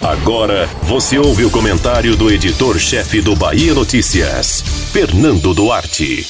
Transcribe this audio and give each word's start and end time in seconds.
Agora 0.00 0.66
você 0.82 1.18
ouve 1.18 1.44
o 1.44 1.50
comentário 1.50 2.16
do 2.16 2.30
editor-chefe 2.30 3.20
do 3.20 3.36
Bahia 3.36 3.72
Notícias, 3.74 4.62
Fernando 4.92 5.54
Duarte. 5.54 6.26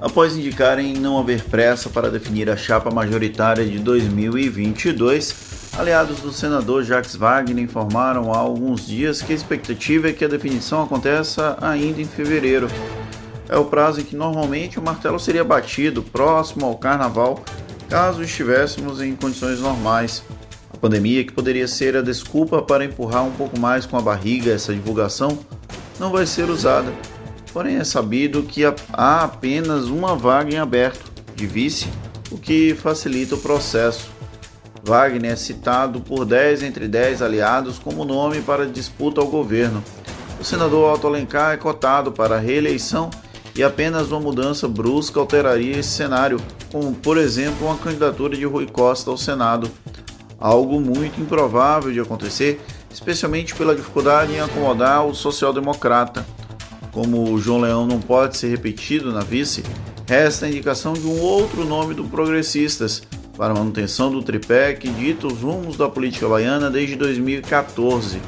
Após 0.00 0.36
indicarem 0.36 0.94
não 0.94 1.18
haver 1.18 1.44
pressa 1.44 1.88
para 1.88 2.10
definir 2.10 2.48
a 2.50 2.56
chapa 2.56 2.90
majoritária 2.90 3.64
de 3.64 3.78
2022, 3.78 5.72
aliados 5.78 6.20
do 6.20 6.32
senador 6.32 6.84
Jacques 6.84 7.14
Wagner 7.14 7.62
informaram 7.62 8.32
há 8.32 8.38
alguns 8.38 8.86
dias 8.86 9.22
que 9.22 9.32
a 9.32 9.36
expectativa 9.36 10.08
é 10.08 10.12
que 10.12 10.24
a 10.24 10.28
definição 10.28 10.82
aconteça 10.82 11.56
ainda 11.60 12.00
em 12.00 12.06
fevereiro. 12.06 12.68
É 13.48 13.56
o 13.56 13.64
prazo 13.64 14.00
em 14.00 14.04
que 14.04 14.16
normalmente 14.16 14.78
o 14.78 14.82
martelo 14.82 15.18
seria 15.18 15.44
batido 15.44 16.02
próximo 16.02 16.66
ao 16.66 16.76
carnaval, 16.76 17.42
caso 17.88 18.22
estivéssemos 18.22 19.00
em 19.02 19.14
condições 19.16 19.60
normais 19.60 20.22
pandemia, 20.78 21.24
que 21.24 21.32
poderia 21.32 21.66
ser 21.68 21.96
a 21.96 22.02
desculpa 22.02 22.62
para 22.62 22.84
empurrar 22.84 23.24
um 23.24 23.32
pouco 23.32 23.58
mais 23.58 23.86
com 23.86 23.96
a 23.96 24.00
barriga 24.00 24.52
essa 24.52 24.72
divulgação, 24.72 25.38
não 25.98 26.10
vai 26.10 26.26
ser 26.26 26.48
usada. 26.48 26.92
Porém, 27.52 27.76
é 27.76 27.84
sabido 27.84 28.42
que 28.42 28.64
há 28.64 29.24
apenas 29.24 29.86
uma 29.86 30.14
vaga 30.14 30.54
em 30.54 30.58
aberto 30.58 31.10
de 31.34 31.46
vice, 31.46 31.88
o 32.30 32.38
que 32.38 32.74
facilita 32.74 33.34
o 33.34 33.38
processo. 33.38 34.08
Wagner 34.82 35.32
é 35.32 35.36
citado 35.36 36.00
por 36.00 36.24
10 36.24 36.62
entre 36.62 36.88
10 36.88 37.20
aliados 37.20 37.78
como 37.78 38.04
nome 38.04 38.40
para 38.40 38.66
disputa 38.66 39.20
ao 39.20 39.26
governo. 39.26 39.82
O 40.40 40.44
senador 40.44 40.94
Otto 40.94 41.06
Alencar 41.06 41.52
é 41.52 41.56
cotado 41.56 42.12
para 42.12 42.36
a 42.36 42.38
reeleição 42.38 43.10
e 43.54 43.62
apenas 43.62 44.10
uma 44.10 44.20
mudança 44.20 44.66
brusca 44.66 45.20
alteraria 45.20 45.76
esse 45.76 45.90
cenário, 45.90 46.40
como 46.72 46.94
por 46.94 47.18
exemplo 47.18 47.66
uma 47.66 47.76
candidatura 47.76 48.36
de 48.36 48.44
Rui 48.46 48.66
Costa 48.66 49.10
ao 49.10 49.18
Senado 49.18 49.70
algo 50.40 50.80
muito 50.80 51.20
improvável 51.20 51.92
de 51.92 52.00
acontecer, 52.00 52.60
especialmente 52.90 53.54
pela 53.54 53.76
dificuldade 53.76 54.32
em 54.32 54.40
acomodar 54.40 55.06
o 55.06 55.14
social-democrata. 55.14 56.26
Como 56.90 57.30
o 57.30 57.38
João 57.38 57.60
Leão 57.60 57.86
não 57.86 58.00
pode 58.00 58.36
ser 58.36 58.48
repetido 58.48 59.12
na 59.12 59.20
vice, 59.20 59.62
resta 60.08 60.46
a 60.46 60.48
indicação 60.48 60.94
de 60.94 61.06
um 61.06 61.20
outro 61.20 61.64
nome 61.64 61.94
do 61.94 62.04
Progressistas 62.04 63.02
para 63.36 63.54
manutenção 63.54 64.10
do 64.10 64.22
tripé 64.22 64.74
que 64.74 64.88
dita 64.88 65.26
os 65.26 65.40
rumos 65.40 65.76
da 65.76 65.88
política 65.88 66.28
baiana 66.28 66.68
desde 66.68 66.96
2014. 66.96 68.20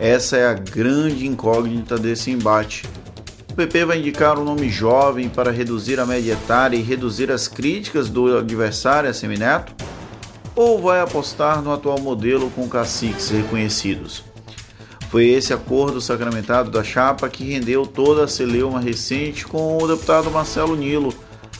Essa 0.00 0.36
é 0.36 0.46
a 0.46 0.54
grande 0.54 1.26
incógnita 1.26 1.98
desse 1.98 2.30
embate. 2.30 2.84
O 3.50 3.54
PP 3.54 3.84
vai 3.84 3.98
indicar 3.98 4.38
um 4.38 4.44
nome 4.44 4.70
jovem 4.70 5.28
para 5.28 5.50
reduzir 5.50 6.00
a 6.00 6.06
média 6.06 6.32
etária 6.32 6.76
e 6.76 6.82
reduzir 6.82 7.30
as 7.30 7.46
críticas 7.46 8.08
do 8.08 8.38
adversário 8.38 9.10
a 9.10 9.12
Semineto? 9.12 9.81
Ou 10.54 10.80
vai 10.80 11.00
apostar 11.00 11.62
no 11.62 11.72
atual 11.72 12.00
modelo 12.00 12.50
com 12.50 12.68
caciques 12.68 13.30
reconhecidos? 13.30 14.24
Foi 15.10 15.26
esse 15.26 15.52
acordo 15.52 16.00
sacramentado 16.00 16.70
da 16.70 16.82
chapa 16.82 17.28
que 17.28 17.44
rendeu 17.44 17.86
toda 17.86 18.24
a 18.24 18.28
celeuma 18.28 18.80
recente 18.80 19.46
com 19.46 19.76
o 19.76 19.86
deputado 19.86 20.30
Marcelo 20.30 20.74
Nilo, 20.74 21.12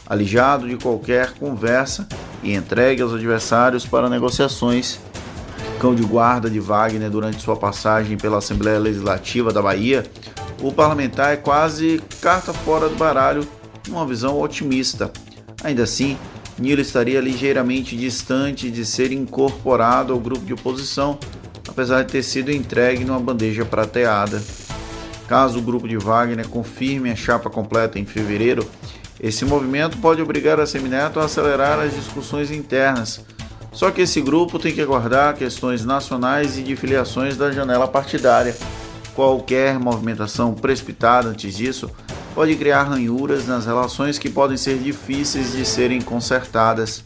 alijado 0.06 0.66
de 0.66 0.76
qualquer 0.76 1.32
conversa 1.34 2.08
e 2.42 2.54
entregue 2.54 3.02
aos 3.02 3.12
adversários 3.12 3.84
para 3.84 4.08
negociações. 4.08 4.98
Cão 5.78 5.94
de 5.94 6.02
guarda 6.02 6.48
de 6.48 6.60
Wagner 6.60 7.10
durante 7.10 7.42
sua 7.42 7.56
passagem 7.56 8.16
pela 8.16 8.38
Assembleia 8.38 8.78
Legislativa 8.78 9.52
da 9.52 9.60
Bahia, 9.60 10.04
o 10.62 10.72
parlamentar 10.72 11.32
é 11.32 11.36
quase 11.36 12.00
carta 12.20 12.52
fora 12.52 12.88
do 12.88 12.94
baralho, 12.94 13.46
numa 13.88 14.06
visão 14.06 14.40
otimista. 14.40 15.10
Ainda 15.64 15.82
assim, 15.82 16.16
Nilo 16.58 16.80
estaria 16.80 17.20
ligeiramente 17.20 17.96
distante 17.96 18.70
de 18.70 18.84
ser 18.84 19.12
incorporado 19.12 20.12
ao 20.12 20.20
grupo 20.20 20.44
de 20.44 20.52
oposição, 20.52 21.18
apesar 21.68 22.02
de 22.02 22.12
ter 22.12 22.22
sido 22.22 22.52
entregue 22.52 23.04
numa 23.04 23.18
bandeja 23.18 23.64
prateada. 23.64 24.42
Caso 25.26 25.58
o 25.58 25.62
grupo 25.62 25.88
de 25.88 25.96
Wagner 25.96 26.46
confirme 26.48 27.10
a 27.10 27.16
chapa 27.16 27.48
completa 27.48 27.98
em 27.98 28.04
fevereiro, 28.04 28.68
esse 29.20 29.44
movimento 29.44 29.98
pode 29.98 30.20
obrigar 30.20 30.58
a 30.58 30.66
Semineto 30.66 31.20
a 31.20 31.24
acelerar 31.24 31.78
as 31.78 31.94
discussões 31.94 32.50
internas. 32.50 33.24
Só 33.72 33.90
que 33.90 34.02
esse 34.02 34.20
grupo 34.20 34.58
tem 34.58 34.74
que 34.74 34.80
aguardar 34.82 35.36
questões 35.36 35.84
nacionais 35.84 36.58
e 36.58 36.62
de 36.62 36.76
filiações 36.76 37.36
da 37.36 37.50
janela 37.50 37.88
partidária. 37.88 38.54
Qualquer 39.14 39.78
movimentação 39.78 40.54
precipitada 40.54 41.28
antes 41.28 41.56
disso 41.56 41.90
pode 42.34 42.56
criar 42.56 42.84
ranhuras 42.84 43.46
nas 43.46 43.66
relações 43.66 44.18
que 44.18 44.30
podem 44.30 44.56
ser 44.56 44.78
difíceis 44.78 45.52
de 45.52 45.64
serem 45.64 46.00
consertadas. 46.00 47.04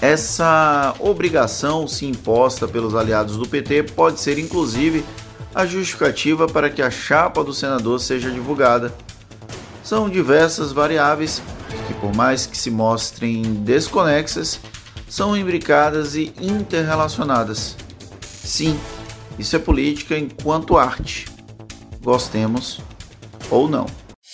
Essa 0.00 0.94
obrigação, 0.98 1.88
se 1.88 2.06
imposta 2.06 2.68
pelos 2.68 2.94
aliados 2.94 3.36
do 3.36 3.48
PT, 3.48 3.84
pode 3.94 4.20
ser 4.20 4.38
inclusive 4.38 5.04
a 5.54 5.64
justificativa 5.64 6.46
para 6.46 6.68
que 6.68 6.82
a 6.82 6.90
chapa 6.90 7.42
do 7.42 7.54
senador 7.54 8.00
seja 8.00 8.30
divulgada. 8.30 8.92
São 9.82 10.08
diversas 10.08 10.72
variáveis 10.72 11.42
que, 11.86 11.94
por 11.94 12.14
mais 12.14 12.46
que 12.46 12.56
se 12.56 12.70
mostrem 12.70 13.42
desconexas, 13.42 14.60
são 15.08 15.36
imbricadas 15.36 16.16
e 16.16 16.32
interrelacionadas. 16.40 17.76
Sim, 18.20 18.78
isso 19.38 19.54
é 19.56 19.58
política 19.58 20.18
enquanto 20.18 20.76
arte. 20.76 21.26
Gostemos 22.02 22.80
ou 23.50 23.68
não. 23.68 23.86